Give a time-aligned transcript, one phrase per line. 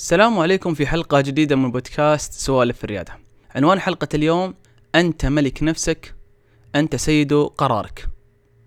[0.00, 3.18] السلام عليكم في حلقة جديدة من بودكاست سوالف في الريادة.
[3.54, 4.54] عنوان حلقة اليوم
[4.94, 6.14] أنت ملك نفسك،
[6.74, 8.08] أنت سيد قرارك.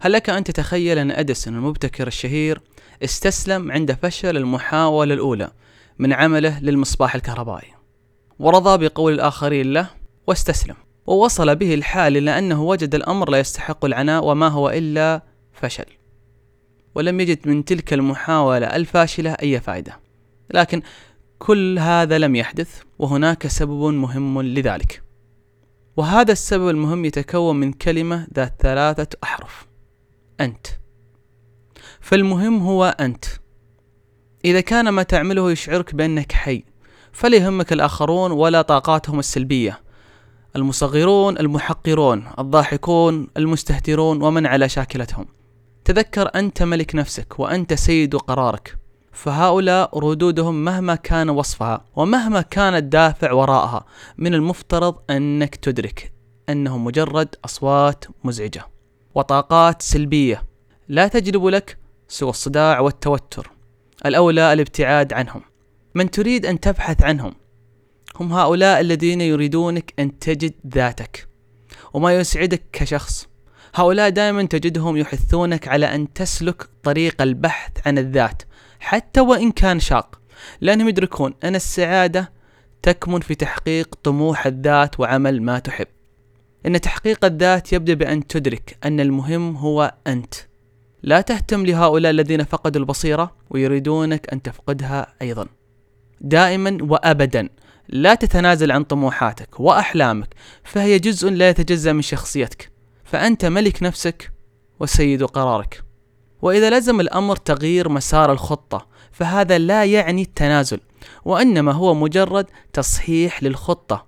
[0.00, 2.60] هل لك أن تتخيل أن أديسون المبتكر الشهير
[3.04, 5.50] استسلم عند فشل المحاولة الأولى
[5.98, 7.68] من عمله للمصباح الكهربائي،
[8.38, 9.90] ورضى بقول الآخرين له
[10.26, 15.22] واستسلم، ووصل به الحال إلى أنه وجد الأمر لا يستحق العناء وما هو إلا
[15.52, 15.86] فشل.
[16.94, 20.00] ولم يجد من تلك المحاولة الفاشلة أي فائدة.
[20.54, 20.82] لكن
[21.38, 25.02] كل هذا لم يحدث وهناك سبب مهم لذلك.
[25.96, 29.66] وهذا السبب المهم يتكون من كلمة ذات ثلاثة أحرف
[30.40, 30.66] أنت.
[32.00, 33.24] فالمهم هو أنت.
[34.44, 36.64] إذا كان ما تعمله يشعرك بأنك حي
[37.12, 39.80] فلا يهمك الآخرون ولا طاقاتهم السلبية.
[40.56, 45.26] المصغرون المحقرون الضاحكون المستهترون ومن على شاكلتهم.
[45.84, 48.85] تذكر أنت ملك نفسك وأنت سيد قرارك.
[49.16, 53.84] فهؤلاء ردودهم مهما كان وصفها ومهما كان الدافع وراءها
[54.18, 56.12] من المفترض أنك تدرك
[56.48, 58.66] أنهم مجرد أصوات مزعجة
[59.14, 60.42] وطاقات سلبية
[60.88, 63.50] لا تجلب لك سوى الصداع والتوتر.
[64.06, 65.42] الأولى الابتعاد عنهم.
[65.94, 67.34] من تريد أن تبحث عنهم
[68.16, 71.28] هم هؤلاء الذين يريدونك أن تجد ذاتك
[71.92, 73.28] وما يسعدك كشخص.
[73.74, 78.42] هؤلاء دائما تجدهم يحثونك على أن تسلك طريق البحث عن الذات
[78.80, 80.20] حتى وإن كان شاق.
[80.60, 82.32] لأنهم يدركون أن السعادة
[82.82, 85.86] تكمن في تحقيق طموح الذات وعمل ما تحب.
[86.66, 90.34] إن تحقيق الذات يبدأ بأن تدرك أن المهم هو أنت.
[91.02, 95.46] لا تهتم لهؤلاء الذين فقدوا البصيرة ويريدونك أن تفقدها أيضا.
[96.20, 97.48] دائما وأبدا
[97.88, 100.28] لا تتنازل عن طموحاتك وأحلامك
[100.64, 102.70] فهي جزء لا يتجزأ من شخصيتك.
[103.04, 104.32] فأنت ملك نفسك
[104.80, 105.85] وسيد قرارك.
[106.42, 110.80] وإذا لزم الأمر تغيير مسار الخطة فهذا لا يعني التنازل
[111.24, 114.06] وإنما هو مجرد تصحيح للخطة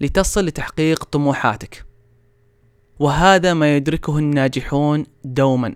[0.00, 1.84] لتصل لتحقيق طموحاتك.
[2.98, 5.74] وهذا ما يدركه الناجحون دوما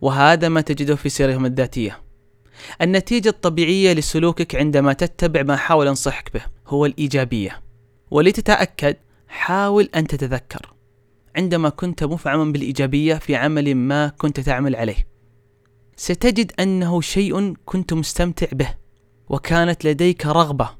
[0.00, 2.02] وهذا ما تجده في سيرهم الذاتية.
[2.82, 7.62] النتيجة الطبيعية لسلوكك عندما تتبع ما حاول أنصحك به هو الإيجابية.
[8.10, 8.96] ولتتأكد
[9.28, 10.72] حاول أن تتذكر
[11.36, 15.09] عندما كنت مفعما بالإيجابية في عمل ما كنت تعمل عليه.
[16.00, 18.74] ستجد أنه شيء كنت مستمتع به
[19.28, 20.70] وكانت لديك رغبة.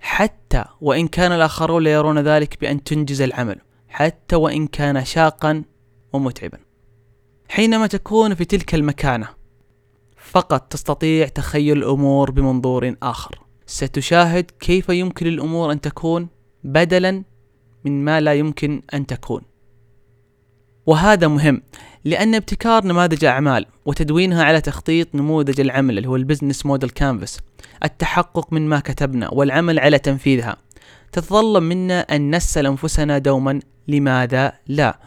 [0.00, 3.60] حتى وإن كان الآخرون لا يرون ذلك بأن تنجز العمل.
[3.88, 5.64] حتى وإن كان شاقا
[6.12, 6.58] ومتعبا.
[7.48, 9.28] حينما تكون في تلك المكانة
[10.16, 13.38] فقط تستطيع تخيل الأمور بمنظور آخر.
[13.66, 16.28] ستشاهد كيف يمكن للأمور أن تكون
[16.64, 17.22] بدلا
[17.84, 19.42] من ما لا يمكن أن تكون.
[20.86, 21.62] وهذا مهم
[22.04, 27.40] لأن ابتكار نماذج أعمال وتدوينها على تخطيط نموذج العمل اللي هو ال business model canvas
[27.84, 30.56] التحقق من ما كتبنا والعمل على تنفيذها.
[31.12, 34.98] تتطلب منا أن نسأل أنفسنا دوما لماذا لا؟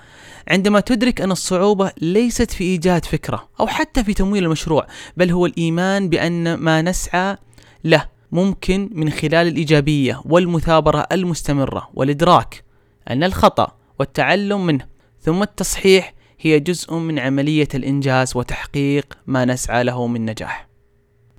[0.47, 4.87] عندما تدرك أن الصعوبة ليست في إيجاد فكرة أو حتى في تمويل المشروع
[5.17, 7.37] بل هو الإيمان بأن ما نسعى
[7.83, 12.63] له ممكن من خلال الإيجابية والمثابرة المستمرة والإدراك
[13.09, 14.85] أن الخطأ والتعلم منه
[15.25, 20.69] ثم التصحيح هي جزء من عملية الإنجاز وتحقيق ما نسعى له من نجاح.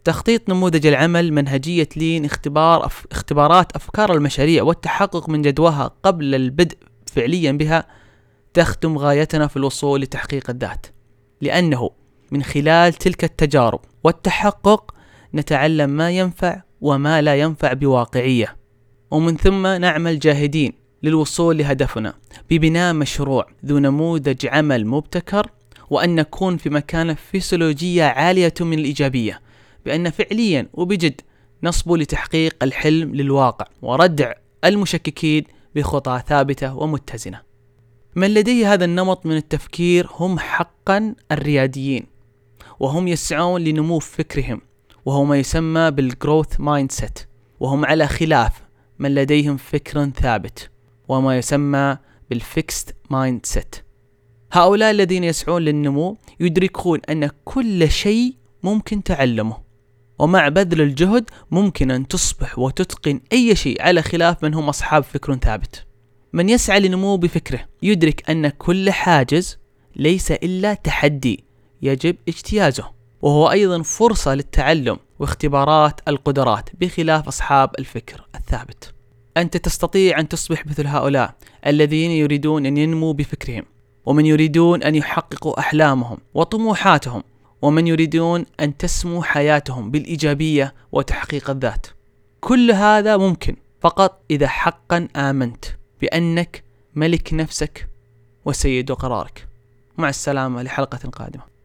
[0.04, 3.06] تخطيط نموذج العمل منهجية لين اختبار أف...
[3.12, 6.76] اختبارات أفكار المشاريع والتحقق من جدواها قبل البدء
[7.06, 7.86] فعليا بها
[8.54, 10.86] تخدم غايتنا في الوصول لتحقيق الذات.
[11.40, 11.90] لأنه
[12.30, 14.94] من خلال تلك التجارب والتحقق
[15.34, 18.56] نتعلم ما ينفع وما لا ينفع بواقعية.
[19.10, 22.14] ومن ثم نعمل جاهدين للوصول لهدفنا
[22.50, 25.50] ببناء مشروع ذو نموذج عمل مبتكر
[25.90, 29.40] وأن نكون في مكانة فيسيولوجية عالية من الإيجابية
[29.84, 31.20] بأن فعليا وبجد
[31.62, 34.32] نصبو لتحقيق الحلم للواقع وردع
[34.64, 35.44] المشككين
[35.74, 37.40] بخطى ثابتة ومتزنة.
[38.16, 42.06] من لديه هذا النمط من التفكير هم حقا الرياديين
[42.80, 44.60] وهم يسعون لنمو فكرهم
[45.04, 47.18] وهو ما يسمى بال growth mindset
[47.60, 48.52] وهم على خلاف
[48.98, 50.70] من لديهم فكر ثابت.
[51.08, 51.96] وما يسمى
[52.30, 53.76] بال fixed mindset
[54.52, 59.56] هؤلاء الذين يسعون للنمو يدركون أن كل شيء ممكن تعلمه
[60.18, 65.36] ومع بذل الجهد ممكن أن تصبح وتتقن أي شيء على خلاف من هم أصحاب فكر
[65.36, 65.86] ثابت.
[66.32, 69.58] من يسعى لنمو بفكره يدرك أن كل حاجز
[69.96, 71.44] ليس إلا تحدي
[71.82, 72.90] يجب اجتيازه
[73.22, 78.95] وهو أيضا فرصة للتعلم واختبارات القدرات بخلاف أصحاب الفكر الثابت.
[79.36, 81.34] أنت تستطيع أن تصبح مثل هؤلاء
[81.66, 83.64] الذين يريدون أن ينموا بفكرهم
[84.06, 87.22] ومن يريدون أن يحققوا أحلامهم وطموحاتهم
[87.62, 91.86] ومن يريدون أن تسمو حياتهم بالإيجابية وتحقيق الذات.
[92.40, 95.64] كل هذا ممكن فقط إذا حقا آمنت
[96.00, 97.88] بأنك ملك نفسك
[98.44, 99.48] وسيد قرارك.
[99.98, 101.55] مع السلامة لحلقة قادمة.